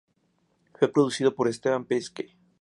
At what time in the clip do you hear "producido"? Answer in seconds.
0.91-1.35